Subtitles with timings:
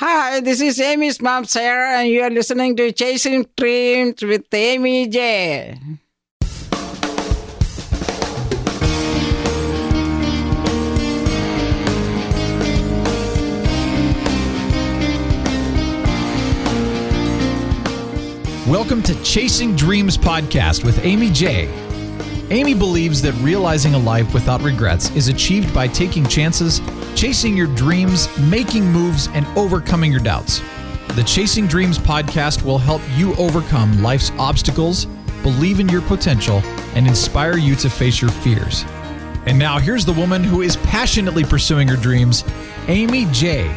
[0.00, 5.08] Hi, this is Amy's mom, Sarah, and you are listening to Chasing Dreams with Amy
[5.08, 5.76] J.
[18.68, 21.66] Welcome to Chasing Dreams podcast with Amy J.
[22.50, 26.80] Amy believes that realizing a life without regrets is achieved by taking chances,
[27.14, 30.62] chasing your dreams, making moves, and overcoming your doubts.
[31.14, 35.06] The Chasing Dreams podcast will help you overcome life's obstacles,
[35.42, 36.58] believe in your potential,
[36.94, 38.84] and inspire you to face your fears.
[39.46, 42.44] And now, here's the woman who is passionately pursuing her dreams,
[42.86, 43.68] Amy J.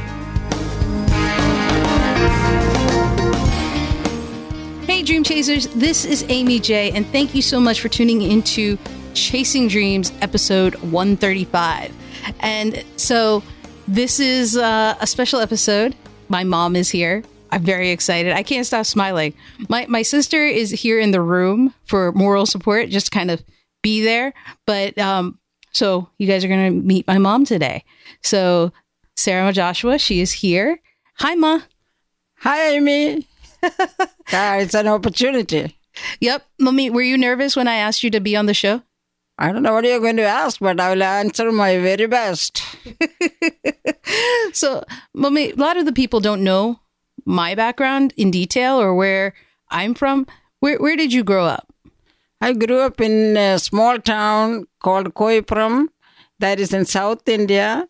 [4.85, 8.77] Hey, Dream Chasers, this is Amy J, and thank you so much for tuning into
[9.13, 11.91] Chasing Dreams episode 135.
[12.39, 13.43] And so,
[13.87, 15.95] this is uh, a special episode.
[16.29, 17.23] My mom is here.
[17.51, 18.31] I'm very excited.
[18.31, 19.33] I can't stop smiling.
[19.67, 23.43] My, my sister is here in the room for moral support, just to kind of
[23.83, 24.33] be there.
[24.65, 25.39] But um,
[25.73, 27.83] so, you guys are going to meet my mom today.
[28.23, 28.71] So,
[29.15, 30.79] Sarah Joshua, she is here.
[31.15, 31.59] Hi, Ma.
[32.39, 33.27] Hi, Amy.
[34.31, 35.77] yeah, it's an opportunity.
[36.19, 36.45] Yep.
[36.59, 38.81] Mommy, were you nervous when I asked you to be on the show?
[39.41, 42.61] I don't know what you're going to ask, but I will answer my very best.
[44.53, 44.83] so,
[45.15, 46.79] Mommy, a lot of the people don't know
[47.25, 49.33] my background in detail or where
[49.69, 50.27] I'm from.
[50.59, 51.73] Where where did you grow up?
[52.39, 55.87] I grew up in a small town called Koipuram,
[56.37, 57.87] that is in South India.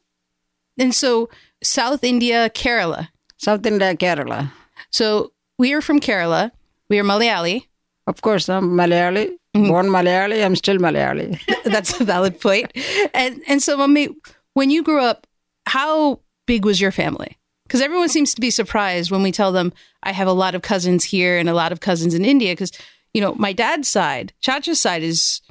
[0.78, 1.30] And so,
[1.62, 3.10] South India, Kerala.
[3.38, 4.52] South India, Kerala.
[4.90, 6.52] So, we are from Kerala.
[6.90, 7.68] We are Malayali.
[8.08, 9.41] Of course, I'm Malayali.
[9.56, 9.68] Mm-hmm.
[9.68, 11.40] Born Malayali, I'm still Malayali.
[11.66, 12.72] That's a valid point.
[13.14, 14.10] And and so, mommy,
[14.54, 15.28] when you grew up,
[15.66, 17.38] how big was your family?
[17.66, 20.62] Because everyone seems to be surprised when we tell them I have a lot of
[20.62, 22.54] cousins here and a lot of cousins in India.
[22.54, 22.72] Because
[23.14, 25.42] you know, my dad's side, Chacha's side, is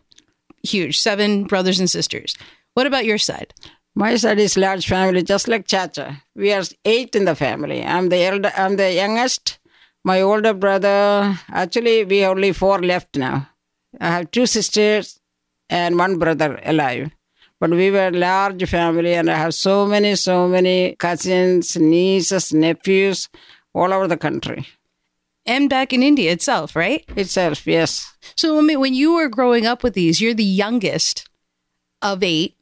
[0.62, 2.36] huge, seven brothers and sisters.
[2.74, 3.52] What about your side?
[3.94, 6.22] My side is large family, just like Chacha.
[6.34, 7.84] We are eight in the family.
[7.84, 8.52] I'm the elder.
[8.56, 9.58] I'm the youngest.
[10.04, 13.49] My older brother, actually, we only four left now.
[13.98, 15.20] I have two sisters
[15.68, 17.10] and one brother alive.
[17.58, 22.54] But we were a large family, and I have so many, so many cousins, nieces,
[22.54, 23.28] nephews
[23.74, 24.66] all over the country.
[25.44, 27.04] And back in India itself, right?
[27.16, 28.14] Itself, yes.
[28.34, 31.28] So, I mean, when you were growing up with these, you're the youngest
[32.00, 32.56] of eight.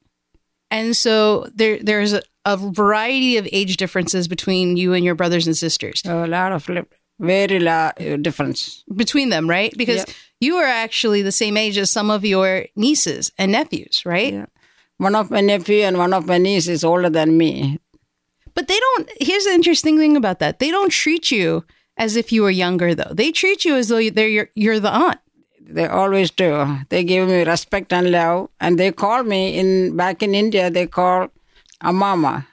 [0.70, 5.46] And so there, there's a, a variety of age differences between you and your brothers
[5.46, 6.02] and sisters.
[6.06, 6.68] A lot of
[7.20, 9.72] very large difference between them, right?
[9.76, 10.14] Because yeah.
[10.40, 14.32] You are actually the same age as some of your nieces and nephews, right?
[14.32, 14.46] Yeah.
[14.98, 17.78] One of my nephew and one of my niece is older than me.
[18.54, 19.08] But they don't.
[19.20, 21.64] Here's the interesting thing about that: they don't treat you
[21.96, 23.12] as if you were younger, though.
[23.12, 25.20] They treat you as though they're your, you're the aunt.
[25.60, 26.78] They always do.
[26.88, 30.70] They give me respect and love, and they call me in back in India.
[30.70, 31.28] They call
[31.80, 32.48] a mama.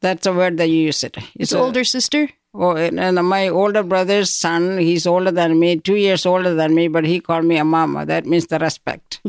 [0.00, 1.16] That's a word they use it.
[1.18, 2.30] It's, it's older sister.
[2.52, 6.88] Oh, and my older brother's son, he's older than me, two years older than me,
[6.88, 8.04] but he called me a mama.
[8.04, 9.20] That means the respect.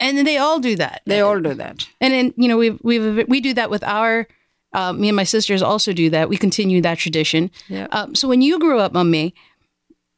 [0.00, 1.02] And they all do that.
[1.06, 1.86] They all do that.
[2.00, 4.26] And then you know we we we do that with our.
[4.72, 6.28] Uh, me and my sisters also do that.
[6.28, 7.50] We continue that tradition.
[7.68, 7.86] Yeah.
[7.92, 9.34] Um, so when you grew up, mommy,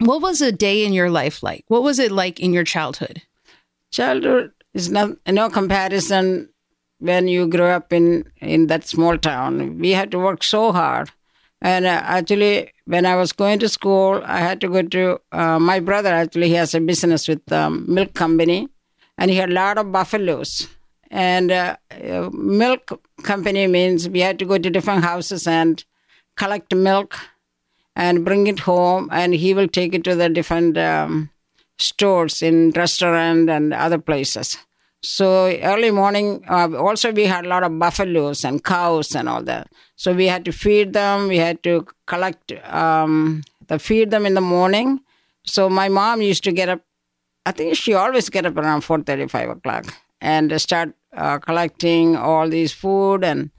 [0.01, 1.65] what was a day in your life like?
[1.69, 3.23] What was it like in your childhood?
[3.93, 6.49] Childhood is not no comparison
[6.99, 9.79] when you grew up in in that small town.
[9.79, 11.13] We had to work so hard
[11.61, 15.59] and uh, actually, when I was going to school, I had to go to uh,
[15.59, 16.11] my brother.
[16.11, 18.69] Actually, he has a business with um, milk company,
[19.17, 20.69] and he had a lot of buffaloes.
[21.11, 21.77] And uh,
[22.33, 25.85] milk company means we had to go to different houses and
[26.37, 27.19] collect milk
[27.97, 31.31] and bring it home, and he will take it to the different um,
[31.79, 34.59] stores in restaurant and other places.
[35.03, 39.43] So early morning, uh, also we had a lot of buffaloes and cows and all
[39.45, 39.71] that.
[39.95, 41.29] So we had to feed them.
[41.29, 45.01] We had to collect um, the feed them in the morning.
[45.45, 46.81] So my mom used to get up.
[47.47, 49.87] I think she always get up around four thirty, five o'clock,
[50.21, 53.51] and start uh, collecting all these food and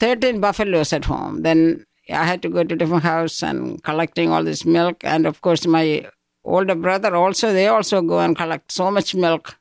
[0.00, 1.42] thirteen buffaloes at home.
[1.42, 5.04] Then I had to go to different house and collecting all this milk.
[5.04, 6.08] And of course, my
[6.42, 9.56] older brother also they also go and collect so much milk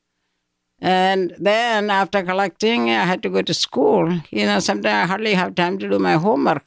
[0.81, 4.11] and then after collecting, I had to go to school.
[4.31, 6.65] You know, sometimes I hardly have time to do my homework.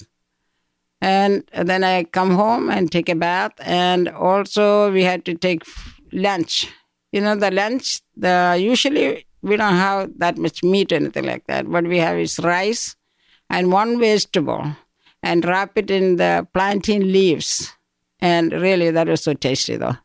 [1.00, 3.52] And then I come home and take a bath.
[3.60, 5.64] And also we had to take
[6.12, 6.68] lunch.
[7.10, 11.46] You know, the lunch, the usually we don't have that much meat or anything like
[11.46, 11.66] that.
[11.66, 12.96] What we have is rice
[13.50, 14.76] and one vegetable.
[15.22, 17.72] and wrap it in the plantain leaves.
[18.20, 19.96] And really, that was so tasty, though.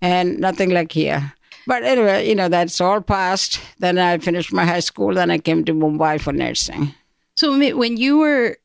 [0.00, 1.33] And nothing like here.
[1.66, 3.60] But anyway, you know, that's all past.
[3.78, 5.14] Then I finished my high school.
[5.14, 6.94] Then I came to Mumbai for nursing.
[7.36, 8.56] So when you were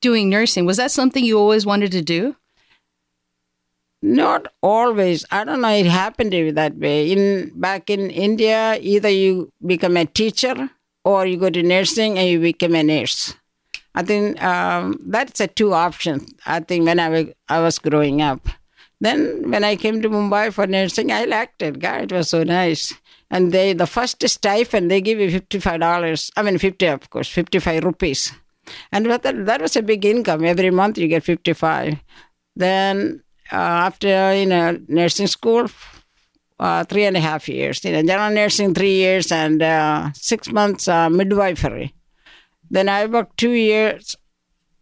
[0.00, 2.36] doing nursing, was that something you always wanted to do?
[4.02, 5.24] Not always.
[5.30, 5.68] I don't know.
[5.68, 7.12] It happened to be that way.
[7.12, 10.70] In back in India, either you become a teacher
[11.04, 13.34] or you go to nursing and you become a nurse.
[13.94, 16.32] I think um, that's a two options.
[16.46, 18.48] I think when I I was growing up.
[19.00, 21.78] Then when I came to Mumbai for nursing, I liked it.
[21.78, 22.92] God, it was so nice.
[23.30, 26.30] And they the first stipend they give you fifty five dollars.
[26.36, 28.32] I mean fifty, of course, fifty five rupees.
[28.92, 30.44] And that that was a big income.
[30.44, 31.96] Every month you get fifty five.
[32.56, 35.68] Then uh, after you know nursing school,
[36.60, 37.82] uh, three and a half years.
[37.84, 41.94] You know, general nursing three years and uh, six months uh, midwifery.
[42.70, 44.14] Then I worked two years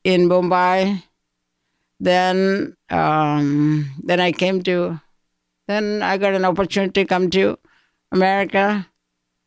[0.04, 1.02] in Mumbai.
[2.00, 5.00] Then um, then I came to.
[5.66, 7.58] Then I got an opportunity to come to
[8.12, 8.86] America.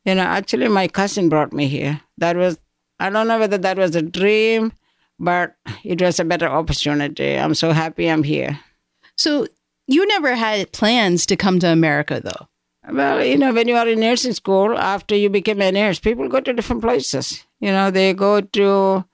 [0.06, 2.01] You know, actually, my cousin brought me here.
[2.18, 2.59] That was
[3.00, 4.74] I don't know whether that was a dream,
[5.18, 7.36] but it was a better opportunity.
[7.36, 8.59] I'm so happy I'm here.
[9.18, 9.48] So
[9.88, 12.48] you never had plans to come to America, though.
[12.94, 16.27] Well, you know, when you are in nursing school, after you become a nurse, people
[16.27, 17.44] go to different places.
[17.59, 19.06] You know, they go to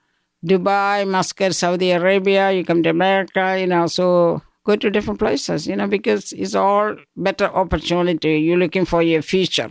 [0.45, 5.65] Dubai, Muscat, Saudi Arabia, you come to America, you know, so go to different places,
[5.65, 8.39] you know, because it's all better opportunity.
[8.39, 9.69] You're looking for your future.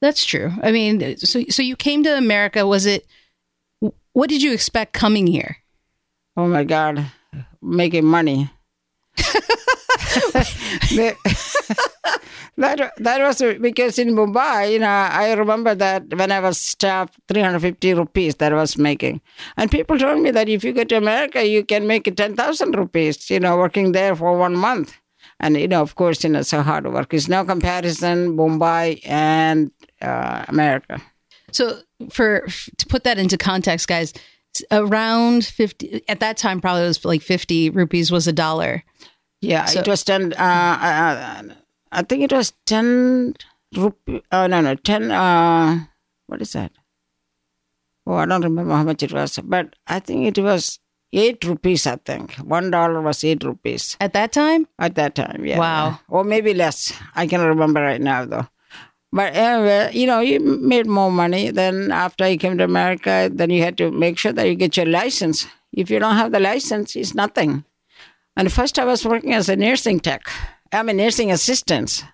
[0.00, 0.52] That's true.
[0.62, 2.66] I mean, so so you came to America.
[2.66, 3.06] Was it?
[4.12, 5.58] What did you expect coming here?
[6.36, 7.06] Oh my God,
[7.62, 8.50] making money.
[12.60, 17.10] That that was because in Mumbai, you know, I remember that when I was staff,
[17.28, 19.22] 350 rupees that I was making,
[19.56, 23.30] and people told me that if you go to America, you can make 10,000 rupees,
[23.30, 24.94] you know, working there for one month.
[25.38, 27.14] And you know, of course, you know, a hard work.
[27.14, 29.70] It's no comparison Mumbai and
[30.02, 31.00] uh, America.
[31.52, 31.80] So
[32.10, 32.46] for
[32.76, 34.12] to put that into context, guys,
[34.70, 38.84] around fifty at that time, probably it was like fifty rupees was a dollar.
[39.40, 40.32] Yeah, So- it was ten.
[40.34, 41.42] Uh, uh,
[41.92, 43.34] I think it was ten
[43.76, 44.22] rupee.
[44.32, 45.10] Oh no, no, ten.
[45.10, 45.86] Uh,
[46.26, 46.72] what is that?
[48.06, 50.78] Oh, I don't remember how much it was, but I think it was
[51.12, 51.86] eight rupees.
[51.86, 55.44] I think one dollar was eight rupees At that time, at that time.
[55.44, 56.00] Yeah, Wow.
[56.08, 56.92] or maybe less.
[57.14, 58.46] I can't remember right now though.
[59.12, 61.50] But anyway, you know, you made more money.
[61.50, 64.76] Then after you came to America, then you had to make sure that you get
[64.76, 65.46] your license.
[65.72, 67.64] If you don't have the license, it's nothing.
[68.36, 70.22] And first, I was working as a nursing tech.
[70.72, 72.04] I'm a nursing assistant.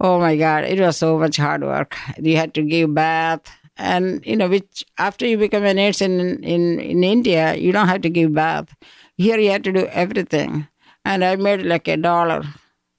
[0.00, 1.96] Oh my God, it was so much hard work.
[2.18, 3.42] You had to give bath,
[3.76, 7.88] and you know, which after you become a nurse in in in India, you don't
[7.88, 8.74] have to give bath.
[9.18, 10.66] Here, you have to do everything,
[11.04, 12.44] and I made like a dollar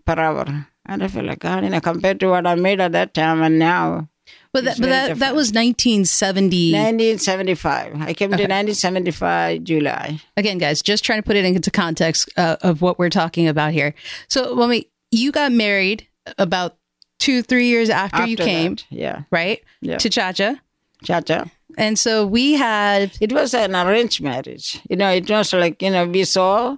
[0.06, 2.92] per hour, and I feel like God, you know, compared to what I made at
[2.92, 4.08] that time and now.
[4.54, 6.74] But that but that that was nineteen seventy.
[6.74, 8.02] 1975.
[8.02, 10.20] I came to 1975 July.
[10.38, 13.72] Again, guys, just trying to put it into context uh, of what we're talking about
[13.74, 13.94] here.
[14.28, 16.08] So, when we you got married
[16.38, 16.78] about
[17.20, 19.98] two three years after, you came, that, yeah, right, Yeah.
[19.98, 20.62] to Chacha,
[21.04, 21.46] cha-cha.
[21.78, 24.80] and so we had It was an arranged marriage.
[24.90, 26.78] You know, it was like, you know, we saw,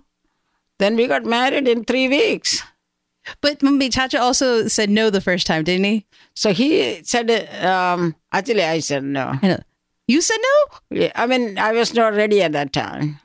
[0.80, 2.62] then we got married in three weeks.
[3.42, 3.62] But
[3.92, 6.06] Chacha also said no the first time, didn't he?
[6.36, 7.30] So he said,
[7.64, 9.34] um, actually, I said no.
[9.42, 9.60] I.
[10.08, 10.98] You said no.
[11.00, 13.20] Yeah, I mean, I was not ready at that time.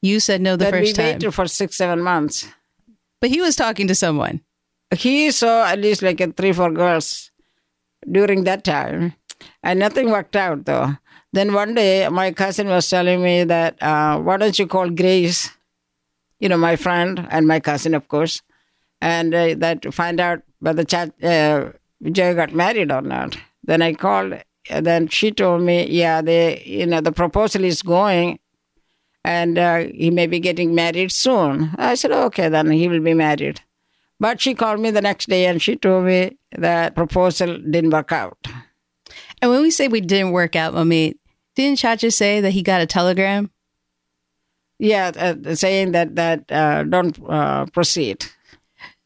[0.00, 1.06] You said no the then first we time.
[1.14, 2.48] waited for six, seven months.
[3.20, 4.40] But he was talking to someone.
[4.94, 7.30] He saw at least like a three, four girls
[8.10, 9.14] during that time,
[9.62, 10.96] and nothing worked out though.
[11.32, 15.50] Then one day, my cousin was telling me that, uh, why don't you call Grace,
[16.40, 18.42] you know, my friend and my cousin, of course,
[19.02, 23.36] and uh, that to find out whether Ch- uh, Vijay got married or not.
[23.64, 24.34] Then I called,
[24.70, 28.38] and then she told me, yeah, they, you know, the proposal is going,
[29.24, 31.70] and uh, he may be getting married soon.
[31.76, 33.60] I said, okay, then he will be married.
[34.20, 38.12] But she called me the next day and she told me that proposal didn't work
[38.12, 38.38] out.
[39.40, 41.16] And when we say we didn't work out, Mummy,
[41.56, 43.50] didn't Chacha say that he got a telegram?
[44.78, 48.24] Yeah, uh, saying that that uh, don't uh, proceed.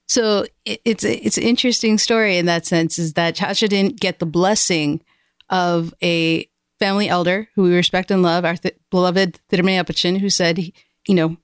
[0.09, 2.99] So it, it's a, it's an interesting story in that sense.
[2.99, 5.03] Is that Chacha didn't get the blessing
[5.51, 6.49] of a
[6.79, 11.15] family elder who we respect and love, our th- beloved Thirumay Apachin, who said, you
[11.15, 11.37] know,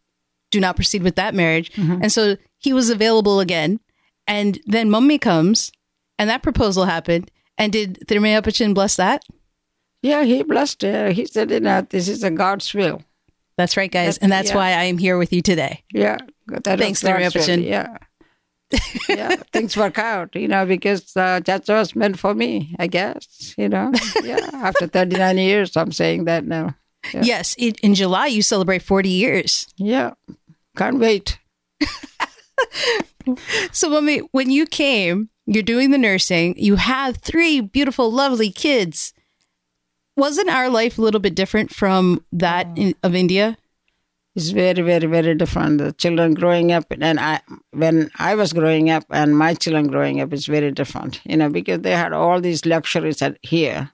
[0.50, 1.72] do not proceed with that marriage.
[1.72, 2.02] Mm-hmm.
[2.02, 3.80] And so he was available again.
[4.26, 5.72] And then Mummy comes,
[6.18, 7.30] and that proposal happened.
[7.58, 9.24] And did Thirumay Apachin bless that?
[10.02, 11.10] Yeah, he blessed her.
[11.10, 13.02] He said, you know, this is a God's will.
[13.56, 14.16] That's right, guys.
[14.16, 14.56] That's- and that's yeah.
[14.56, 15.82] why I am here with you today.
[15.92, 16.18] Yeah.
[16.48, 17.64] That Thanks, was Larry God's will, Epperson.
[17.64, 17.96] Yeah.
[19.08, 23.54] Yeah, things work out, you know, because uh, that was meant for me, I guess,
[23.56, 23.92] you know.
[24.22, 26.74] Yeah, after 39 years, I'm saying that now.
[27.12, 27.22] Yeah.
[27.24, 29.66] Yes, it, in July you celebrate 40 years.
[29.76, 30.12] Yeah,
[30.76, 31.38] can't wait.
[33.72, 36.54] So when we, when you came, you're doing the nursing.
[36.58, 39.12] You have three beautiful, lovely kids.
[40.16, 43.56] Wasn't our life a little bit different from that in, of India?
[44.34, 45.78] It's very, very, very different.
[45.78, 47.40] The children growing up, and I,
[47.72, 51.20] when I was growing up, and my children growing up, is very different.
[51.24, 53.90] You know, because they had all these luxuries at here,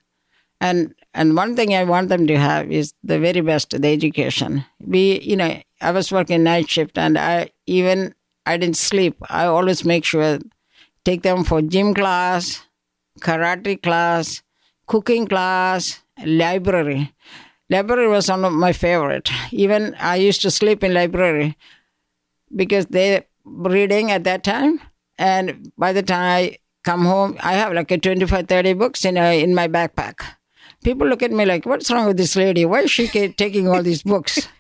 [0.60, 4.64] and and one thing I want them to have is the very best, the education.
[4.80, 8.14] We, you know, I was working night shift, and I even
[8.46, 9.16] I didn't sleep.
[9.28, 10.38] I always make sure
[11.04, 12.62] take them for gym class,
[13.20, 14.42] karate class,
[14.86, 17.12] cooking class, library.
[17.70, 19.30] Library was one of my favorite.
[19.52, 21.56] Even I used to sleep in library
[22.54, 24.80] because they reading at that time.
[25.18, 29.16] And by the time I come home, I have like a 25, 30 books in,
[29.16, 30.20] a, in my backpack.
[30.82, 32.64] People look at me like, what's wrong with this lady?
[32.64, 34.48] Why is she taking all these books?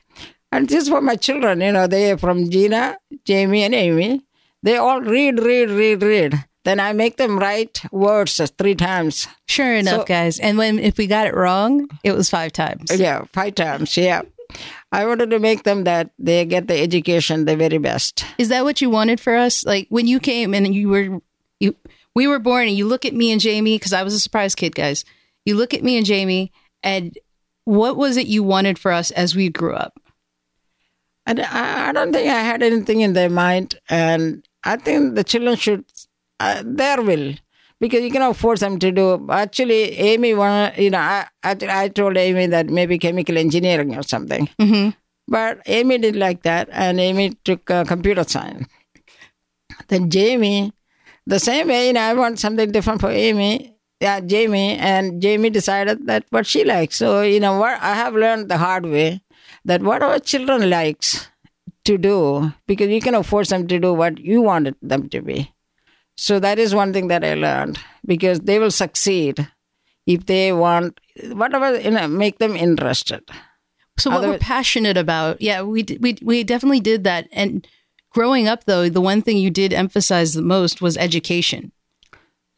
[0.50, 2.96] And this is for my children, you know, they from Gina,
[3.26, 4.22] Jamie, and Amy.
[4.62, 6.47] They all read, read, read, read.
[6.64, 9.26] Then I make them write words three times.
[9.46, 10.38] Sure enough, So- guys.
[10.38, 12.90] And when if we got it wrong, it was five times.
[12.94, 13.96] Yeah, five times.
[13.96, 14.22] Yeah.
[14.92, 18.24] I wanted to make them that they get the education the very best.
[18.38, 19.64] Is that what you wanted for us?
[19.64, 21.20] Like when you came and you were
[21.60, 21.76] you
[22.14, 24.54] we were born and you look at me and Jamie because I was a surprise
[24.54, 25.04] kid, guys.
[25.44, 26.50] You look at me and Jamie
[26.82, 27.16] and
[27.64, 30.00] what was it you wanted for us as we grew up?
[31.26, 33.78] And I, I don't think I had anything in their mind.
[33.90, 35.84] And I think the children should,
[36.40, 37.34] uh, their will,
[37.80, 39.26] because you cannot force them to do.
[39.30, 44.02] Actually, Amy, wanted, you know, I, I, I told Amy that maybe chemical engineering or
[44.02, 44.48] something.
[44.60, 44.90] Mm-hmm.
[45.28, 48.66] But Amy didn't like that, and Amy took uh, computer science.
[49.88, 50.72] Then Jamie,
[51.26, 53.74] the same way, you know, I want something different for Amy.
[54.00, 56.96] Yeah, Jamie, and Jamie decided that what she likes.
[56.96, 59.22] So you know what, I have learned the hard way
[59.64, 61.28] that what our children likes
[61.84, 65.52] to do, because you cannot force them to do what you wanted them to be.
[66.18, 69.48] So that is one thing that I learned because they will succeed
[70.04, 70.98] if they want
[71.30, 73.22] whatever you know make them interested.
[73.98, 77.28] So what we're passionate about, yeah, we we we definitely did that.
[77.30, 77.66] And
[78.10, 81.70] growing up, though, the one thing you did emphasize the most was education.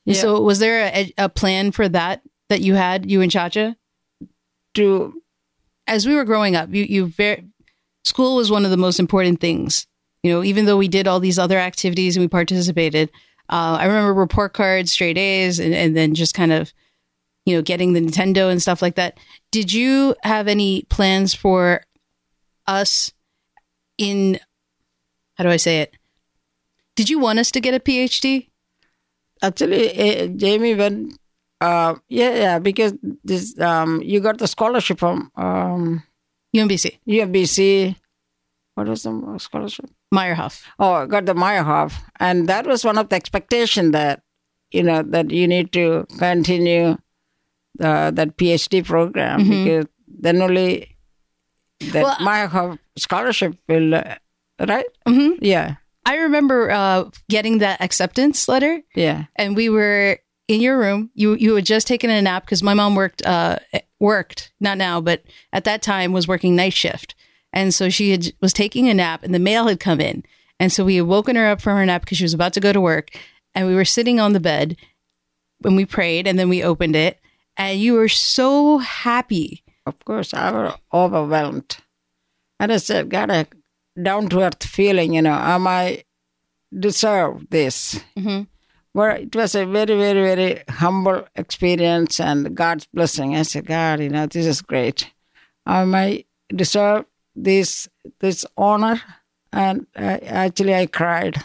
[0.07, 0.15] Yeah.
[0.15, 3.77] So was there a, a plan for that that you had, you and Chacha?
[4.75, 5.21] To
[5.87, 7.45] as we were growing up, you you very
[8.05, 9.87] school was one of the most important things.
[10.23, 13.11] You know, even though we did all these other activities and we participated,
[13.51, 16.73] uh, I remember report cards, straight A's, and, and then just kind of,
[17.45, 19.19] you know, getting the Nintendo and stuff like that.
[19.51, 21.83] Did you have any plans for
[22.67, 23.13] us
[23.99, 24.39] in?
[25.35, 25.95] How do I say it?
[26.97, 28.51] Did you want us to get a PhD?
[29.43, 31.19] actually uh, jamie went
[31.61, 36.03] uh, yeah yeah because this um, you got the scholarship from um,
[36.55, 37.97] UMBC, umbc
[38.75, 40.63] what was the scholarship Meyerhoff.
[40.79, 41.95] oh I got the meyerhoff.
[42.19, 44.23] And that was one of the expectation that
[44.73, 46.97] you know that you need to continue
[47.77, 50.97] the, that phd program because then only
[51.93, 54.17] that Well, meyerhoff scholarship will uh,
[54.69, 54.87] right?
[55.09, 55.39] Mhm.
[55.41, 55.77] yeah.
[56.07, 58.81] I remember uh, getting that acceptance letter.
[58.97, 59.27] Yeah.
[59.37, 61.11] And we were in your room.
[61.15, 63.59] You you had just taken a nap because my mom worked uh
[64.01, 67.15] worked not now, but at that time was working night shift,
[67.53, 70.25] and so she had was taking a nap, and the mail had come in,
[70.59, 72.61] and so we had woken her up from her nap because she was about to
[72.61, 73.11] go to work,
[73.55, 74.77] and we were sitting on the bed
[75.61, 77.19] when we prayed, and then we opened it,
[77.57, 79.63] and you were so happy.
[79.87, 81.79] Of course, I was overwhelmed.
[82.59, 83.47] And I said, God, a
[84.01, 86.05] down to earth feeling, you know, am I
[86.79, 88.01] deserve this?
[88.17, 88.47] Mhm.
[88.95, 93.37] Well, it was a very, very, very humble experience and God's blessing.
[93.37, 95.11] I said, God, you know, this is great.
[95.67, 97.05] Am I deserve
[97.45, 97.89] this
[98.21, 99.01] this honor?
[99.53, 101.43] And I, actually, I cried.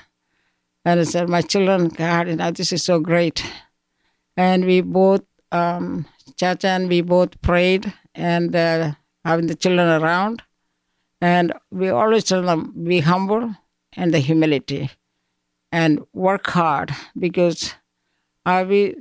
[0.86, 3.44] And I said, my children, God, you know, this is so great.
[4.38, 6.06] And we both, um,
[6.38, 8.92] Chacha and we both prayed and uh,
[9.24, 10.44] having the children around.
[11.22, 13.56] And we always tell them, be humble
[13.98, 14.92] and the humility
[15.72, 17.74] and work hard because
[18.46, 18.96] are we,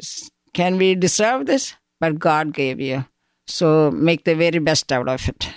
[0.54, 1.74] can we deserve this?
[2.00, 3.04] But God gave you.
[3.46, 5.50] So make the very best out of it.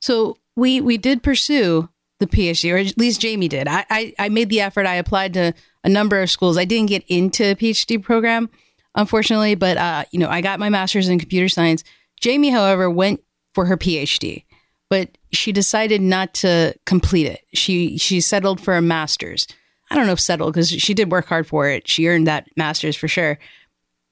[0.00, 1.88] So we we did pursue
[2.20, 3.66] the PhD, or at least Jamie did.
[3.68, 4.86] I, I I made the effort.
[4.86, 5.52] I applied to
[5.84, 6.56] a number of schools.
[6.56, 8.48] I didn't get into a PhD program,
[8.94, 11.82] unfortunately, but uh, you know, I got my master's in computer science.
[12.20, 13.20] Jamie, however, went
[13.54, 14.44] for her PhD.
[14.88, 17.40] but she decided not to complete it.
[17.54, 19.46] She she settled for a master's.
[19.90, 21.88] I don't know if settled because she did work hard for it.
[21.88, 23.38] She earned that master's for sure.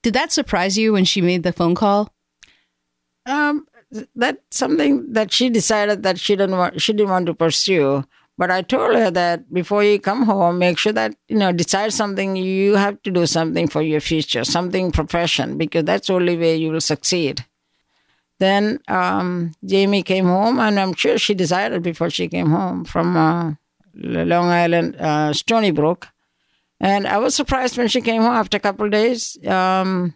[0.02, 2.12] Did that surprise you when she made the phone call?
[3.26, 3.66] Um,
[4.14, 6.80] that's something that she decided that she didn't want.
[6.80, 8.04] She didn't want to pursue.
[8.38, 11.92] But I told her that before you come home, make sure that you know decide
[11.92, 12.36] something.
[12.36, 16.56] You have to do something for your future, something profession, because that's the only way
[16.56, 17.44] you will succeed.
[18.38, 23.14] Then um, Jamie came home, and I'm sure she decided before she came home from
[23.14, 23.52] uh,
[23.94, 26.08] Long Island, uh, Stony Brook.
[26.80, 29.36] And I was surprised when she came home after a couple of days.
[29.46, 30.14] Um,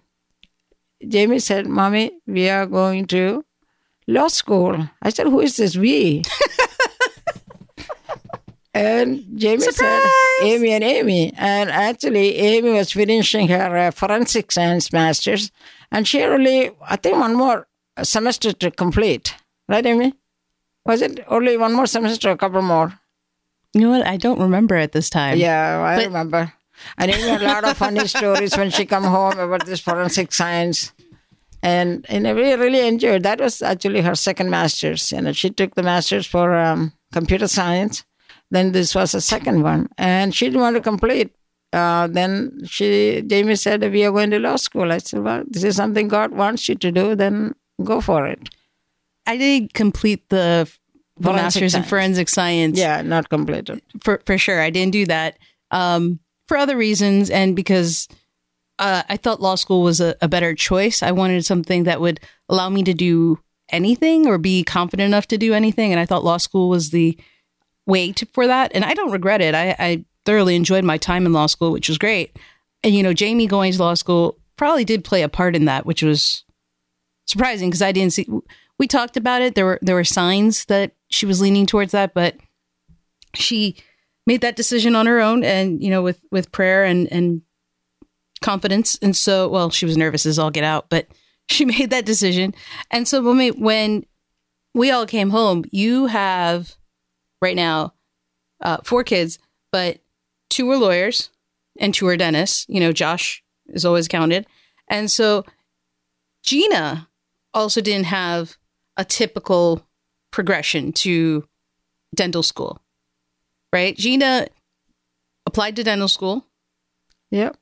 [1.06, 3.44] Jamie said, Mommy, we are going to
[4.06, 4.88] law school.
[5.02, 6.22] I said, Who is this we?
[8.74, 10.02] and Jamie Surprise!
[10.02, 10.10] said,
[10.42, 11.32] Amy and Amy.
[11.36, 15.50] And actually, Amy was finishing her uh, forensic science master's,
[15.92, 17.66] and she only, I think, one more
[18.02, 19.34] semester to complete.
[19.68, 20.14] Right, Amy?
[20.84, 22.98] Was it only one more semester, or a couple more?
[23.72, 24.06] You know what?
[24.06, 25.38] I don't remember at this time.
[25.38, 26.52] Yeah, I But- remember.
[26.98, 30.92] I knew a lot of funny stories when she come home about this forensic science.
[31.64, 33.22] And, and we really enjoyed.
[33.22, 35.10] That was actually her second master's.
[35.10, 38.04] You know, she took the master's for um, computer science.
[38.50, 41.34] Then this was a second one, and she didn't want to complete.
[41.72, 45.64] Uh, then she, Jamie said, "We are going to law school." I said, "Well, this
[45.64, 47.16] is something God wants you to do.
[47.16, 48.50] Then go for it."
[49.26, 50.70] I didn't complete the,
[51.18, 52.78] the master's in forensic science.
[52.78, 53.80] Yeah, not completed.
[54.02, 54.60] for for sure.
[54.60, 55.38] I didn't do that
[55.70, 58.06] um, for other reasons, and because
[58.78, 61.02] uh, I thought law school was a, a better choice.
[61.02, 63.38] I wanted something that would allow me to do
[63.70, 67.18] anything or be confident enough to do anything, and I thought law school was the
[67.86, 68.72] way to, for that.
[68.74, 69.54] And I don't regret it.
[69.54, 72.36] I, I thoroughly enjoyed my time in law school, which was great.
[72.82, 75.86] And you know, Jamie going to law school probably did play a part in that,
[75.86, 76.44] which was
[77.26, 78.28] surprising because I didn't see.
[78.78, 79.54] We talked about it.
[79.54, 82.36] There were there were signs that she was leaning towards that, but
[83.34, 83.76] she
[84.26, 87.42] made that decision on her own and you know with with prayer and and
[88.44, 91.06] confidence and so well she was nervous as all get out but
[91.48, 92.54] she made that decision
[92.90, 94.06] and so when we when
[94.74, 96.76] we all came home you have
[97.42, 97.92] right now
[98.62, 99.38] uh, four kids
[99.72, 99.98] but
[100.48, 101.30] two are lawyers
[101.80, 104.46] and two are dentists you know josh is always counted
[104.88, 105.44] and so
[106.42, 107.08] gina
[107.52, 108.56] also didn't have
[108.96, 109.86] a typical
[110.30, 111.46] progression to
[112.14, 112.80] dental school
[113.74, 113.96] right?
[113.96, 114.46] Gina
[115.46, 116.46] applied to dental school.
[117.32, 117.56] Yep.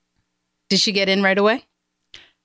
[0.72, 1.66] Did she get in right away?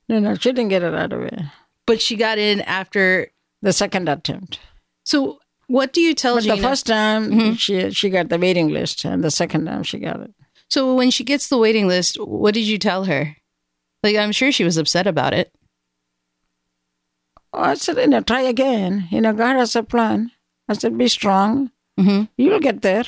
[0.10, 1.46] No, no, she didn't get it right away.
[1.86, 3.32] But she got in after.
[3.62, 4.60] The second attempt.
[5.06, 6.58] So, what do you tell But Gina?
[6.58, 7.58] the first time Mhm.
[7.58, 10.34] she she got the waiting list, and the second time she got it.
[10.70, 13.38] so, when she gets the waiting list, what did you tell her?
[14.04, 15.56] Like, I'm sure she was upset about it.
[17.54, 19.08] Oh, I said, you know, try again.
[19.10, 20.32] You know, God has a plan.
[20.68, 21.72] I said, be strong.
[21.98, 23.06] hmm You'll get there.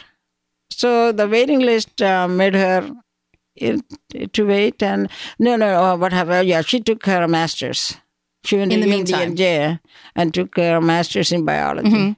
[0.71, 2.89] So the waiting list uh, made her
[3.59, 6.47] to wait, and no, no, uh, what happened?
[6.47, 7.95] Yeah, she took her master's.
[8.45, 9.35] She went In to the meantime.
[9.35, 9.79] UNJ
[10.15, 11.89] and took her master's in biology.
[11.89, 12.15] Mhm.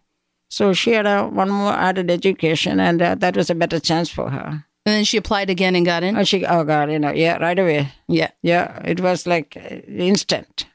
[0.49, 4.09] So she had a, one more added education, and uh, that was a better chance
[4.09, 4.65] for her.
[4.85, 6.15] And then she applied again and got in.
[6.17, 7.89] And she, oh God, you know, yeah, right away.
[8.07, 8.31] Yeah.
[8.41, 10.65] Yeah, it was like uh, instant.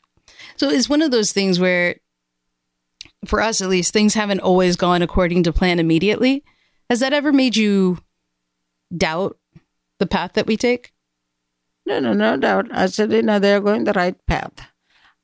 [0.57, 1.97] So it's one of those things where,
[3.27, 6.43] for us at least, things haven't always gone according to plan immediately.
[6.89, 7.99] Has that ever made you
[8.97, 9.37] doubt
[9.99, 10.93] the path that we take?
[11.87, 12.67] No, no, no doubt.
[12.73, 14.53] I said, you know, they're going the right path.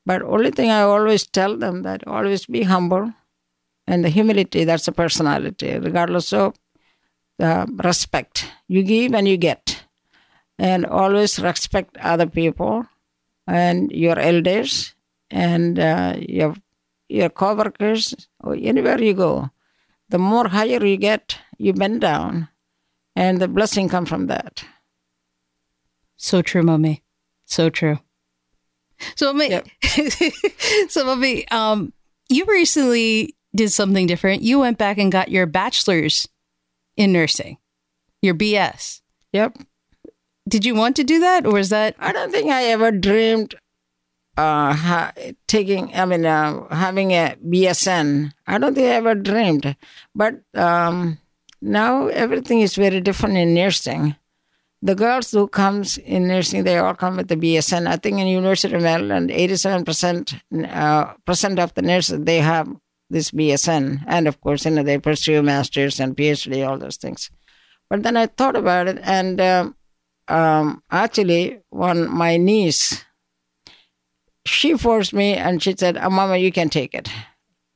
[0.07, 3.13] But only thing I always tell them that always be humble,
[3.87, 6.55] and the humility that's a personality, regardless of
[7.39, 8.47] the respect.
[8.69, 9.85] You give and you get,
[10.59, 12.87] and always respect other people
[13.47, 14.95] and your elders
[15.31, 16.55] and uh, your
[17.09, 19.51] your coworkers or anywhere you go.
[20.09, 22.49] The more higher you get, you bend down,
[23.17, 24.65] and the blessing come from that.
[26.17, 27.03] So true, mommy.
[27.47, 27.99] So true.
[29.17, 29.67] So, mommy, Yep.
[30.89, 31.93] so, mommy, um,
[32.29, 34.43] you recently did something different.
[34.43, 36.29] You went back and got your bachelor's
[36.97, 37.59] in nursing,
[38.21, 39.01] your BS.
[39.33, 39.59] Yep.
[40.49, 41.97] Did you want to do that, or was that?
[41.99, 43.55] I don't think I ever dreamed
[44.37, 45.13] uh, ha-
[45.47, 48.33] taking, I mean, uh, having a BSN.
[48.47, 49.77] I don't think I ever dreamed.
[50.15, 51.19] But um,
[51.63, 54.17] now everything is very different in nursing.
[54.83, 57.87] The girls who comes in nursing, they all come with the BSN.
[57.87, 62.69] I think in University of Maryland, 87% uh, percent of the nurses, they have
[63.09, 64.03] this BSN.
[64.09, 67.31] And of course, you know, they pursue masters and PhD, all those things.
[67.89, 69.77] But then I thought about it, and um,
[70.27, 73.05] um, actually, one my niece,
[74.47, 77.11] she forced me, and she said, oh, "Mama, you can take it.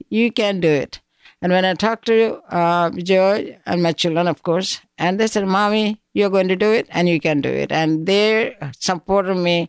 [0.09, 1.03] You can do it."
[1.43, 5.47] And when I talked to uh, Joe and my children, of course, and they said,
[5.47, 7.71] Mommy, you're going to do it and you can do it.
[7.71, 9.69] And they supported me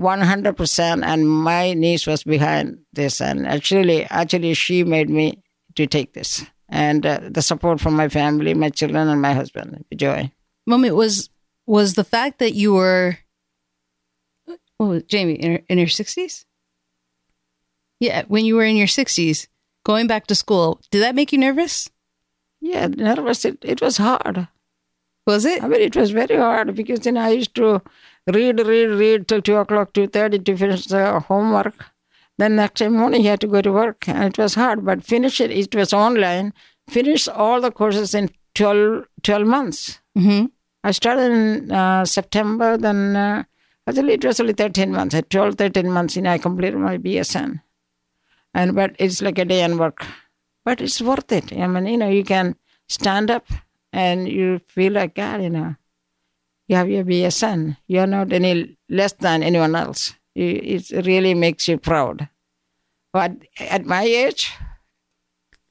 [0.00, 3.20] 100% and my niece was behind this.
[3.20, 5.42] And actually, actually, she made me
[5.76, 6.44] to take this.
[6.68, 10.32] And uh, the support from my family, my children, and my husband, Joy.
[10.66, 11.28] Mom, it was
[11.66, 13.18] was the fact that you were,
[14.80, 16.46] oh, Jamie, in, in your sixties.
[18.00, 19.48] Yeah, when you were in your sixties,
[19.84, 21.90] going back to school, did that make you nervous?
[22.60, 23.44] Yeah, nervous.
[23.44, 24.48] It, it was hard.
[25.26, 25.62] Was it?
[25.62, 27.80] I mean, it was very hard because know I used to
[28.26, 31.84] read, read, read till two o'clock, two thirty to finish the homework.
[32.38, 34.84] Then next morning you had to go to work, and it was hard.
[34.84, 35.50] But finish it.
[35.50, 36.52] It was online.
[36.88, 40.00] Finish all the courses in 12, 12 months.
[40.18, 40.46] Mm-hmm.
[40.84, 42.76] I started in uh, September.
[42.76, 43.44] Then uh,
[43.86, 45.14] actually it was only thirteen months.
[45.14, 47.60] At 12, 13 months, know, I completed my BSN.
[48.54, 50.04] And but it's like a day and work,
[50.64, 51.52] but it's worth it.
[51.52, 52.56] I mean, you know, you can
[52.88, 53.46] stand up
[53.92, 55.74] and you feel like God, you know,
[56.68, 57.76] you have your BSN.
[57.86, 60.14] You're not any less than anyone else.
[60.34, 62.28] It really makes you proud.
[63.12, 64.52] But at my age,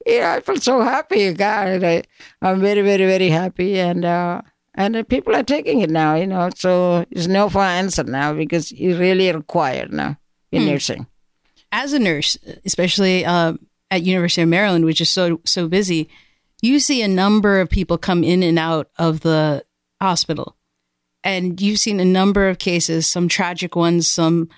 [0.06, 1.32] yeah, I feel so happy.
[1.32, 2.02] God, I,
[2.40, 4.42] am very, very, very happy, and uh,
[4.74, 6.14] and people are taking it now.
[6.14, 10.18] You know, so it's no for answer now because it's really required now
[10.50, 10.68] in hmm.
[10.68, 11.06] nursing.
[11.72, 13.54] As a nurse, especially uh,
[13.90, 16.10] at University of Maryland, which is so so busy,
[16.60, 19.64] you see a number of people come in and out of the
[20.00, 20.56] hospital.
[21.24, 24.48] And you've seen a number of cases, some tragic ones, some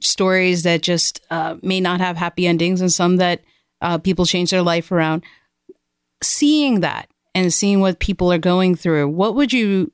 [0.00, 3.42] stories that just uh, may not have happy endings, and some that
[3.80, 5.24] uh, people change their life around.
[6.22, 9.92] Seeing that and seeing what people are going through, what would you?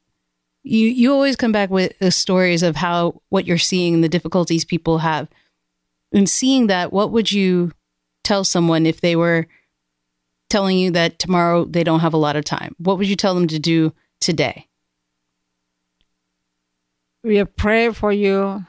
[0.63, 4.65] You you always come back with stories of how what you're seeing and the difficulties
[4.65, 5.29] people have.
[6.13, 7.73] And seeing that, what would you
[8.25, 9.47] tell someone if they were
[10.49, 12.75] telling you that tomorrow they don't have a lot of time?
[12.79, 14.69] What would you tell them to do today?
[17.23, 18.65] We pray for you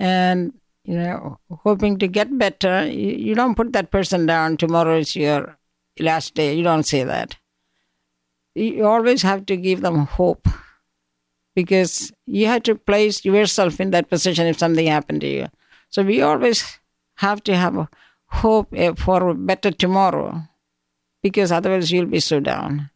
[0.00, 0.52] and,
[0.84, 2.86] you know, hoping to get better.
[2.86, 4.56] You, you don't put that person down.
[4.56, 5.56] Tomorrow is your
[6.00, 6.54] last day.
[6.54, 7.36] You don't say that.
[8.54, 10.48] You always have to give them hope
[11.54, 15.46] because you have to place yourself in that position if something happened to you.
[15.88, 16.78] So we always
[17.16, 17.88] have to have
[18.26, 20.42] hope eh, for a better tomorrow
[21.22, 22.90] because otherwise you'll be so down.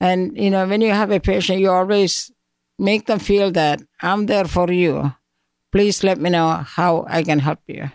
[0.00, 2.30] And, you know, when you have a patient, you always
[2.78, 5.12] make them feel that I'm there for you.
[5.72, 7.90] Please let me know how I can help you.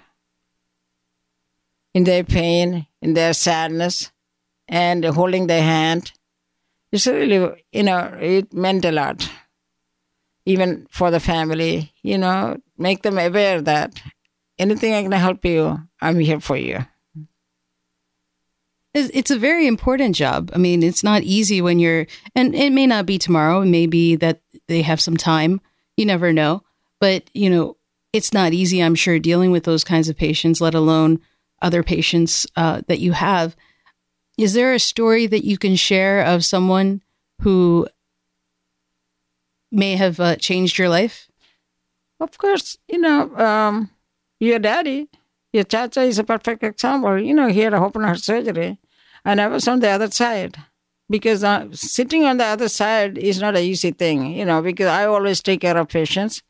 [1.93, 4.11] In their pain, in their sadness,
[4.67, 6.11] and holding their hand.
[6.91, 9.29] It's really, you know, it meant a lot.
[10.45, 14.01] Even for the family, you know, make them aware that
[14.59, 16.85] anything I can help you, I'm here for you.
[18.93, 20.51] It's a very important job.
[20.53, 23.61] I mean, it's not easy when you're, and it may not be tomorrow.
[23.61, 25.61] It may be that they have some time.
[25.97, 26.61] You never know.
[26.99, 27.77] But, you know,
[28.11, 31.21] it's not easy, I'm sure, dealing with those kinds of patients, let alone
[31.61, 33.55] other patients uh, that you have.
[34.37, 37.01] Is there a story that you can share of someone
[37.41, 37.87] who
[39.73, 41.27] may have uh, changed your life?
[42.19, 43.89] Of course, you know, um,
[44.39, 45.09] your daddy,
[45.51, 47.19] your chacha is a perfect example.
[47.19, 48.77] You know, he had open heart surgery
[49.25, 50.57] and I was on the other side
[51.09, 54.87] because uh, sitting on the other side is not an easy thing, you know, because
[54.87, 56.41] I always take care of patients.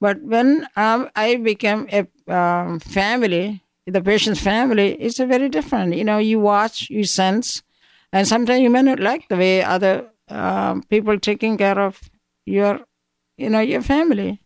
[0.00, 5.94] But when um, I became a um, family, the patient's family, it's a very different.
[5.94, 7.62] You know, you watch, you sense,
[8.12, 12.00] and sometimes you may not like the way other um, people taking care of
[12.46, 12.80] your,
[13.36, 14.40] you know, your family.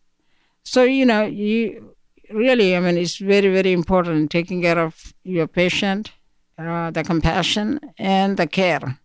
[0.64, 1.94] So you know, you
[2.30, 6.12] really, I mean, it's very, very important taking care of your patient
[6.58, 8.98] uh, the compassion and the care.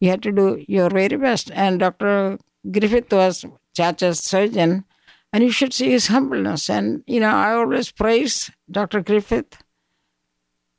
[0.00, 1.50] You have to do your very best.
[1.54, 2.38] And Dr.
[2.70, 3.44] Griffith was
[3.74, 4.84] Chacha's surgeon,
[5.32, 6.68] and you should see his humbleness.
[6.68, 9.02] And, you know, I always praise Dr.
[9.02, 9.62] Griffith.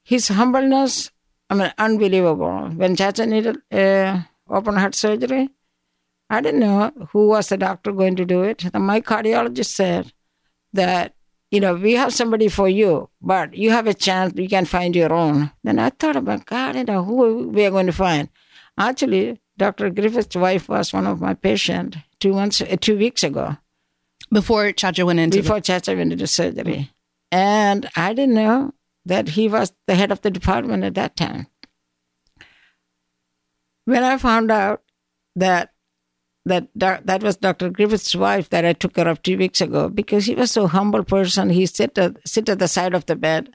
[0.04, 1.12] His humbleness,
[1.50, 2.70] I mean, unbelievable.
[2.70, 5.50] When Chacha needed uh, open heart surgery,
[6.30, 8.74] I didn't know who was the doctor going to do it.
[8.74, 10.12] My cardiologist said
[10.74, 11.14] that
[11.50, 14.96] you know, we have somebody for you, but you have a chance, you can find
[14.96, 15.52] your own.
[15.64, 18.30] Then I thought about, God, you know, who we are going to find.
[18.78, 19.90] Actually, Dr.
[19.90, 23.56] Griffith's wife was one of my patients two months, uh, two weeks ago.
[24.30, 26.92] Before Chacha went into Before the- Chacha went into surgery.
[27.32, 28.74] And I didn't know
[29.06, 31.48] that he was the head of the department at that time.
[33.86, 34.84] When I found out
[35.38, 35.72] that
[36.50, 37.70] that that was Dr.
[37.70, 41.04] Griffith's wife that I took care of two weeks ago because he was so humble
[41.04, 41.50] person.
[41.50, 43.50] He sit at, sit at the side of the bed,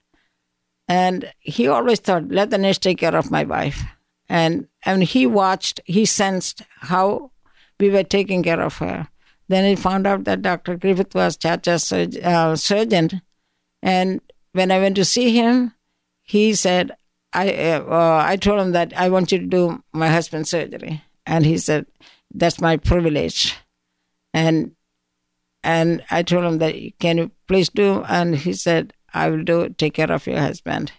[0.89, 3.83] And he always thought, let the nurse take care of my wife.
[4.29, 7.31] And and he watched, he sensed how
[7.79, 9.09] we were taking care of her.
[9.49, 10.77] Then he found out that Dr.
[10.77, 13.23] Griffith was Chacha's surg- uh, surgeon.
[13.83, 14.21] And
[14.53, 15.75] when I went to see him,
[16.23, 16.93] he said,
[17.33, 21.03] I, uh, uh, I told him that I want you to do my husband's surgery.
[21.27, 21.87] And he said,
[22.35, 23.57] that's my privilege.
[24.35, 24.73] And
[25.65, 28.03] and I told him that, can you please do?
[28.09, 30.93] And he said, I will do, take care of your husband.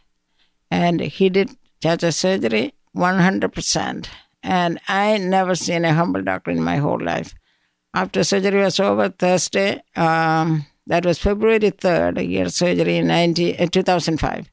[0.71, 4.07] And he did Chacha surgery 100%.
[4.41, 7.35] And I never seen a humble doctor in my whole life.
[7.93, 13.67] After surgery was over Thursday, um, that was February 3rd, year surgery in 90, uh,
[13.67, 14.49] 2005.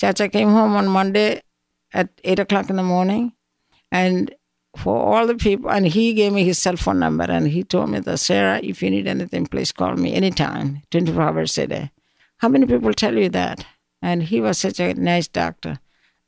[0.00, 1.42] Chacha came home on Monday
[1.92, 3.32] at 8 o'clock in the morning.
[3.92, 4.34] And
[4.76, 7.90] for all the people, and he gave me his cell phone number and he told
[7.90, 11.90] me that, Sarah, if you need anything, please call me anytime, 24 hours a day.
[12.38, 13.66] How many people tell you that?
[14.00, 15.78] And he was such a nice doctor.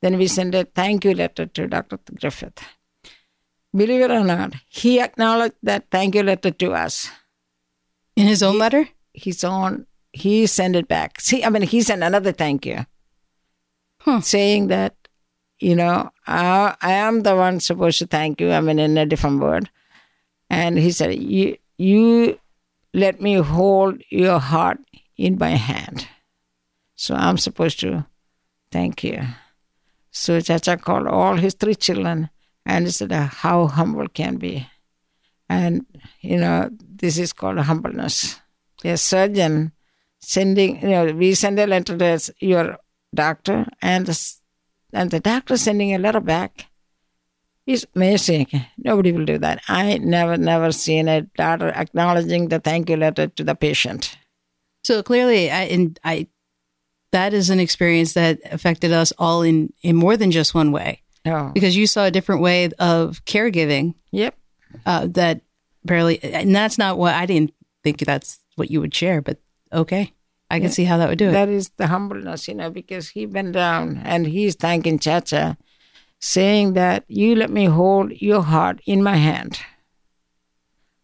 [0.01, 1.97] Then we sent a thank you letter to Dr.
[2.19, 2.61] Griffith.
[3.75, 7.09] Believe it or not, he acknowledged that thank you letter to us.
[8.15, 8.89] In his own letter?
[9.13, 11.19] His own, he sent it back.
[11.19, 12.85] See, I mean, he sent another thank you,
[14.01, 14.21] Huh.
[14.21, 14.95] saying that,
[15.63, 18.51] you know, I, I am the one supposed to thank you.
[18.51, 19.69] I mean, in a different word.
[20.49, 22.37] And he said, you, you
[22.93, 24.79] let me hold your heart
[25.17, 26.07] in my hand.
[26.95, 28.05] So I'm supposed to
[28.71, 29.21] thank you.
[30.11, 32.29] So Chacha called all his three children
[32.65, 34.67] and he said, How humble can be.
[35.49, 35.85] And,
[36.21, 38.39] you know, this is called humbleness.
[38.83, 39.71] A surgeon
[40.19, 42.77] sending, you know, we send a letter to your
[43.13, 44.33] doctor, and the,
[44.93, 46.67] and the doctor sending a letter back.
[47.65, 48.47] It's amazing.
[48.77, 49.61] Nobody will do that.
[49.69, 54.17] I never, never seen a doctor acknowledging the thank you letter to the patient.
[54.83, 56.27] So clearly, I, and I,
[57.11, 61.03] that is an experience that affected us all in, in more than just one way
[61.25, 64.35] Oh, because you saw a different way of caregiving yep.
[64.85, 65.41] uh, that
[65.85, 67.53] barely, and that's not what I didn't
[67.83, 69.39] think that's what you would share, but
[69.71, 70.11] okay.
[70.53, 71.31] I can see how that would do it.
[71.31, 75.57] That is the humbleness, you know, because he bent down and he's thanking Chacha,
[76.19, 79.59] saying that you let me hold your heart in my hand.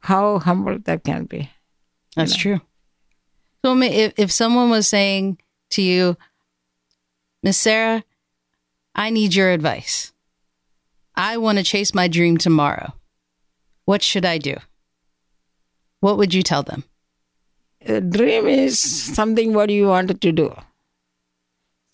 [0.02, 1.50] How humble that can be.
[2.16, 2.62] That's true.
[3.66, 5.40] So if, if someone was saying
[5.72, 6.16] to you,
[7.42, 8.04] Miss Sarah,
[8.94, 10.14] I need your advice.
[11.16, 12.94] I want to chase my dream tomorrow.
[13.86, 14.58] What should I do?
[16.02, 16.84] What would you tell them?
[17.90, 20.56] A dream is something what you wanted to do,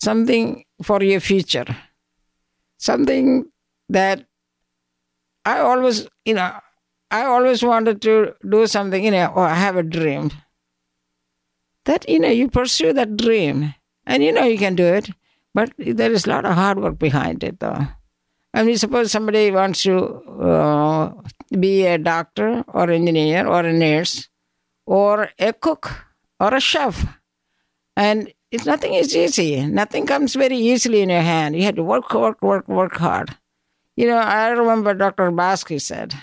[0.02, 1.64] something for your future,
[2.76, 3.46] something
[3.88, 4.26] that
[5.46, 6.52] I always, you know,
[7.10, 10.32] I always wanted to do something, you know, or I have a dream.
[11.86, 15.08] That, you know, you pursue that dream and you know you can do it,
[15.54, 17.86] but there is a lot of hard work behind it, though.
[18.52, 21.12] I mean, suppose somebody wants to uh,
[21.58, 24.28] be a doctor or engineer or a nurse
[24.86, 26.06] or a cook
[26.40, 27.04] or a chef.
[27.96, 29.66] And it's nothing is easy.
[29.66, 31.56] Nothing comes very easily in your hand.
[31.56, 33.36] You have to work, work, work, work hard.
[33.96, 35.30] You know, I remember Dr.
[35.30, 36.14] Hrabowski said,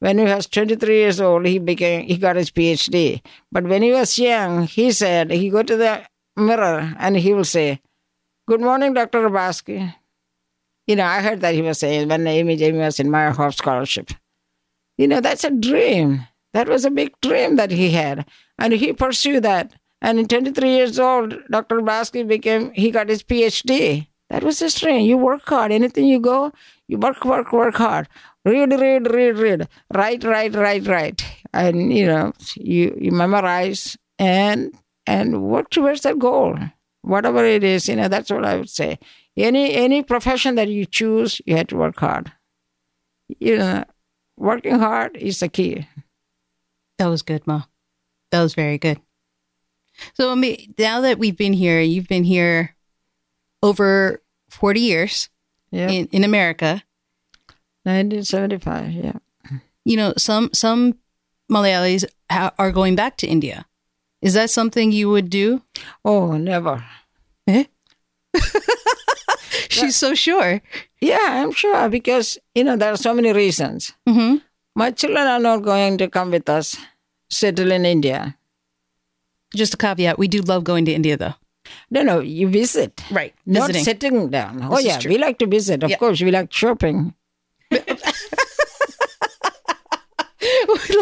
[0.00, 3.20] when he was 23 years old, he became he got his PhD.
[3.50, 6.02] But when he was young, he said he go to the
[6.36, 7.80] mirror and he will say,
[8.46, 9.28] "Good morning, Dr.
[9.28, 9.94] Hrabowski."
[10.86, 14.10] You know, I heard that he was saying when Amy Jamie was in Meyerhoff Scholarship.
[14.96, 16.26] You know, that's a dream.
[16.54, 18.26] That was a big dream that he had.
[18.58, 19.74] And he pursued that.
[20.00, 21.80] And in 23 years old, Dr.
[21.80, 24.06] Hrabowski became, he got his PhD.
[24.30, 25.06] That was his dream.
[25.06, 25.72] You work hard.
[25.72, 26.52] Anything you go,
[26.86, 28.08] you work, work, work hard.
[28.44, 29.68] Read, read, read, read.
[29.94, 31.24] Write, write, write, write.
[31.52, 34.74] And, you know, you, you memorize and,
[35.06, 36.58] and work towards that goal.
[37.02, 38.98] Whatever it is, you know, that's what I would say.
[39.36, 42.32] Any, any profession that you choose, you have to work hard.
[43.28, 43.84] You know,
[44.36, 45.86] working hard is the key.
[46.98, 47.62] That was good, Ma.
[48.30, 49.00] That was very good.
[50.14, 52.74] So, I mean, now that we've been here, you've been here
[53.62, 55.28] over 40 years
[55.70, 55.88] Yeah.
[55.90, 56.82] in, in America.
[57.84, 59.12] 1975, yeah.
[59.84, 60.98] You know, some some
[61.50, 63.64] Malayalis ha- are going back to India.
[64.20, 65.62] Is that something you would do?
[66.04, 66.84] Oh, never.
[67.46, 67.64] Eh?
[69.70, 70.60] She's so sure.
[71.00, 73.92] Yeah, I'm sure because, you know, there are so many reasons.
[74.06, 74.36] hmm
[74.78, 76.76] My children are not going to come with us,
[77.28, 78.36] settle in India.
[79.54, 81.34] Just a caveat: we do love going to India, though.
[81.90, 83.02] No, no, you visit.
[83.10, 83.84] Right, Not visiting.
[83.84, 84.62] sitting down.
[84.62, 85.82] oh, This is yeah, we like to visit.
[85.82, 85.96] Of Yeah.
[85.98, 87.12] course, we like shopping.
[87.70, 87.78] we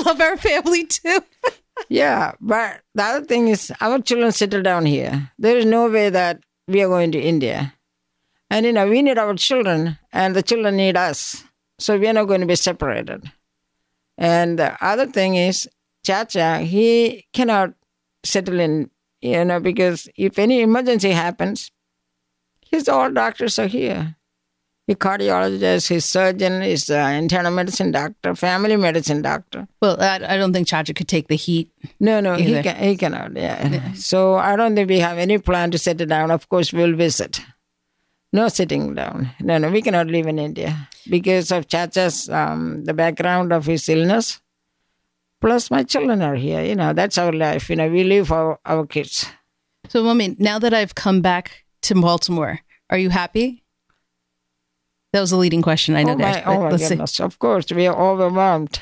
[0.05, 1.21] love our family too.
[1.89, 5.31] Yeah, but the other thing is our children settle down here.
[5.39, 7.75] There is no way that we are going to India.
[8.49, 11.45] And, you know, we need our children, and the children need us.
[11.79, 13.31] So we are not going to be separated.
[14.19, 15.69] And the other thing is,
[16.05, 17.75] Chacha, he cannot
[18.25, 21.71] settle in, you know, because if any emergency happens,
[22.71, 24.17] his all doctors are here.
[24.87, 29.67] His cardiologist, his surgeon, his uh, internal medicine doctor, family medicine doctor.
[29.83, 31.73] Well, I, I don't think Chacha could take the heat.
[31.99, 33.37] No, no, he, can, he cannot.
[33.37, 33.93] Yeah.
[33.95, 36.31] So I don't think we have any plan to settle down.
[36.31, 37.41] Of course, we'll visit.
[38.37, 39.31] No sitting down.
[39.41, 43.89] No, no, we cannot live in India because of Chacha's um, the background of his
[43.89, 44.43] illness.
[45.41, 46.63] Plus, my children are here.
[46.63, 47.71] You know, that's our life.
[47.71, 49.25] You know, we live for our kids.
[49.89, 53.65] So, mommy, now that I've come back to Baltimore, are you happy?
[55.15, 55.97] That was a leading question.
[55.97, 56.45] I know oh that.
[56.45, 56.89] my, oh my Let's see.
[56.91, 57.21] goodness!
[57.21, 58.81] Of course, we are overwhelmed.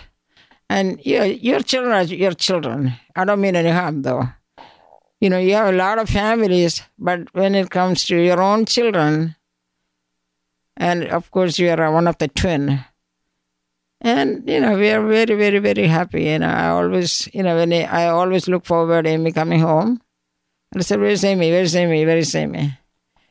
[0.68, 2.94] And your your children are your children.
[3.14, 4.24] I don't mean any harm, though.
[5.20, 8.66] You know, you have a lot of families, but when it comes to your own
[8.66, 9.36] children,
[10.76, 12.84] and of course, you are one of the twin.
[14.00, 16.24] And you know, we are very, very, very happy.
[16.24, 19.60] You know, I always, you know, when I, I always look forward to Aimee coming
[19.60, 20.00] home.
[20.72, 21.50] And I said, "Where's Aimee?
[21.50, 22.04] Where's Aimee?
[22.04, 22.78] Where's Aimee?"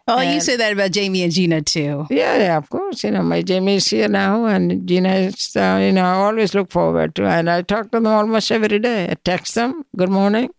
[0.06, 2.08] Oh, you say that about Jamie and Gina too.
[2.10, 3.06] Yeah, yeah, of course.
[3.06, 6.54] You know, my Jamie is here now, and Gina is, uh, you know, I always
[6.54, 9.10] look forward to, and I talk to them almost every day.
[9.10, 10.50] I text them, good morning,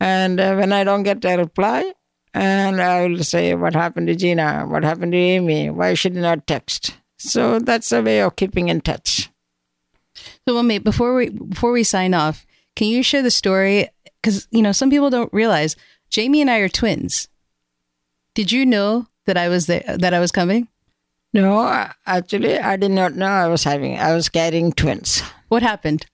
[0.00, 1.92] and uh, when I don't get a reply,
[2.34, 4.66] and I will say, what happened to Gina?
[4.68, 5.70] What happened to Aimee?
[5.70, 6.96] Why she did not text?
[7.16, 9.30] So that's a way of keeping in touch.
[10.46, 12.44] So, mommy, before we before we sign off,
[12.76, 13.88] can you share the story?
[14.20, 15.76] Because you know some people don't realize
[16.10, 17.28] Jamie and I are twins.
[18.34, 19.84] Did you know that I was there?
[19.86, 20.68] That I was coming?
[21.32, 25.20] No, actually, I did not know I was having, I was carrying twins.
[25.48, 26.06] What happened?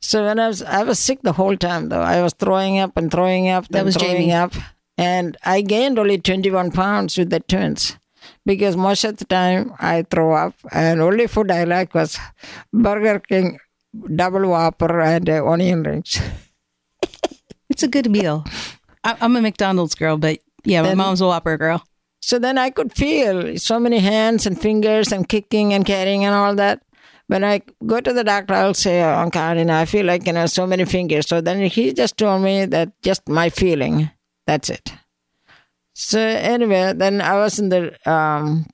[0.00, 2.00] So when I was I was sick the whole time though.
[2.02, 4.32] I was throwing up and throwing up That was throwing Jamie.
[4.32, 4.52] up.
[4.96, 7.96] And I gained only 21 pounds with the twins.
[8.46, 12.18] Because most of the time I throw up and only food I like was
[12.72, 13.58] Burger King
[14.16, 16.20] double whopper and uh, onion rings.
[17.70, 18.44] It's a good meal.
[19.02, 21.82] I, I'm a McDonald's girl, but yeah, my Then- mom's a Whopper girl.
[22.22, 26.34] So then I could feel so many hands and fingers and kicking and carrying and
[26.34, 26.82] all that.
[27.26, 30.66] When I go to the doctor, I'll say, oh, I feel like, you know, so
[30.66, 31.26] many fingers.
[31.26, 34.10] So then he just told me that just my feeling.
[34.46, 34.92] That's it.
[35.94, 38.66] So anyway, then I was in the, um,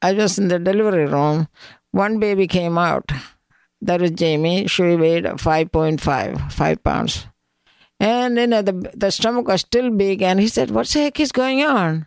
[0.00, 1.48] I was in the delivery room.
[1.90, 3.10] One baby came out.
[3.82, 4.66] That was Jamie.
[4.66, 7.26] She weighed 5.5, 5 pounds.
[8.00, 10.22] And, you know, the, the stomach was still big.
[10.22, 12.06] And he said, what the heck is going on?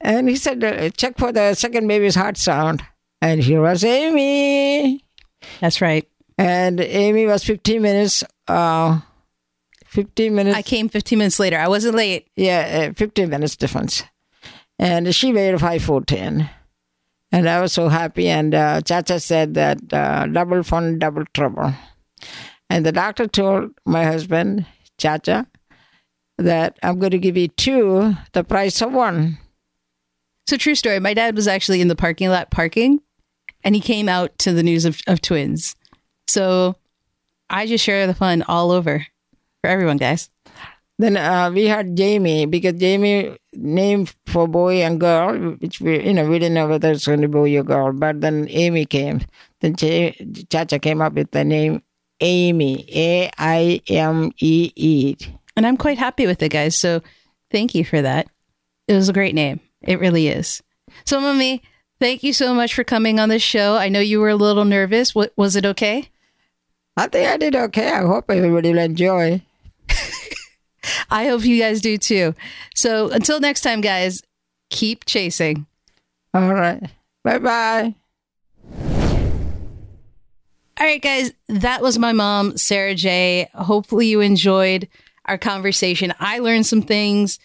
[0.00, 2.82] And he said, uh, check for the second baby's heart sound.
[3.20, 5.04] And here was Aimee.
[5.60, 6.08] That's right.
[6.38, 9.00] And Aimee was 15 minutes, uh,
[9.90, 11.58] 15 minutes, I came 15 minutes later.
[11.58, 12.28] I wasn't late.
[12.36, 14.04] yeah, uh, 15 minutes difference.
[14.78, 16.48] And she weighed 5 foot 10.
[17.32, 18.28] And I was so happy.
[18.28, 21.74] And uh, Chacha said that uh, double fun, double trouble.
[22.68, 24.64] And the doctor told my husband,
[24.96, 25.48] Chacha,
[26.38, 29.38] that I'm going to give you two, the price of one.
[30.46, 31.00] So true story.
[31.00, 33.00] My dad was actually in the parking lot parking,
[33.64, 35.74] and he came out to the news of, of twins.
[36.28, 36.76] So
[37.48, 39.04] I just share the fun all over
[39.62, 40.30] for everyone, guys.
[40.98, 46.12] Then uh, we had Jamie because Jamie name for boy and girl, which we you
[46.12, 47.92] know we didn't know whether it's going to be boy or girl.
[47.92, 49.22] But then Aimee came.
[49.60, 50.20] Then Ch-
[50.50, 51.82] Chacha came up with the name
[52.20, 55.16] Aimee, A I M E E.
[55.56, 56.76] And I'm quite happy with it, guys.
[56.76, 57.02] So
[57.50, 58.28] thank you for that.
[58.88, 59.60] It was a great name.
[59.82, 60.62] It really is.
[61.06, 61.62] So, Mommy,
[61.98, 63.76] thank you so much for coming on this show.
[63.76, 65.14] I know you were a little nervous.
[65.14, 66.08] What, was it okay?
[66.96, 67.90] I think I did okay.
[67.90, 69.42] I hope everybody will enjoy.
[71.10, 72.34] I hope you guys do too.
[72.74, 74.22] So, until next time, guys,
[74.70, 75.66] keep chasing.
[76.32, 76.82] All right.
[77.24, 77.94] Bye bye.
[80.80, 83.50] All right, guys, that was my mom, Sarah J.
[83.54, 84.88] Hopefully, you enjoyed
[85.26, 86.14] our conversation.
[86.18, 87.38] I learned some things.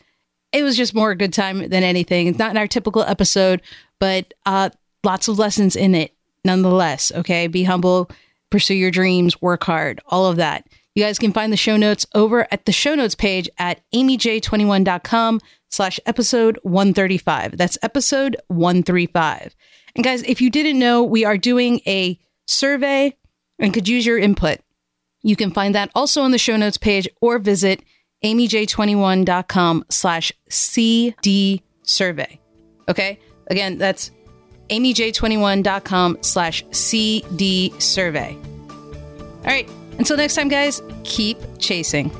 [0.53, 2.27] It was just more a good time than anything.
[2.27, 3.61] It's not in our typical episode,
[3.99, 4.69] but uh,
[5.03, 6.13] lots of lessons in it
[6.45, 7.11] nonetheless.
[7.13, 8.09] Okay, be humble,
[8.51, 10.65] pursue your dreams, work hard, all of that.
[10.95, 15.41] You guys can find the show notes over at the show notes page at aimeej21.com
[15.69, 17.57] slash episode 135.
[17.57, 19.55] That's episode 135.
[19.95, 22.17] And guys, if you didn't know, we are doing a
[22.47, 23.15] survey
[23.59, 24.59] and could use your input.
[25.21, 27.83] You can find that also on the show notes page or visit
[28.23, 32.39] aimeej21.com slash cd survey.
[32.87, 33.19] Okay.
[33.47, 34.11] Again, that's
[34.69, 38.37] aimeej21.com slash cd survey.
[39.43, 39.69] All right.
[39.97, 42.11] Until next time, guys, keep chasing.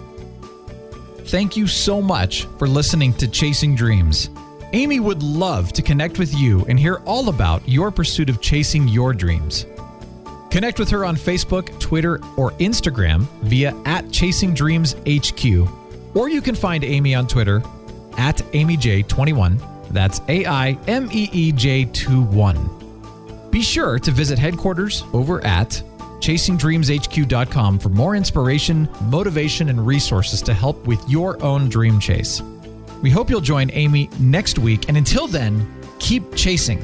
[1.25, 4.29] thank you so much for listening to Chasing Dreams.
[4.73, 8.87] Aimee would love to connect with you and hear all about your pursuit of chasing
[8.87, 9.65] your dreams.
[10.51, 15.67] Connect with her on Facebook, Twitter, or Instagram via at Chasing Dreams HQ,
[16.15, 17.61] or you can find Aimee on Twitter
[18.17, 19.89] at AimeeJ21.
[19.91, 23.49] That's A I M E E J 21.
[23.51, 25.81] Be sure to visit headquarters over at
[26.25, 32.41] chasingdreamshq.com for more inspiration, motivation, and resources to help with your own dream chase.
[33.03, 36.83] We hope you'll join Aimee next week, and until then, keep chasing.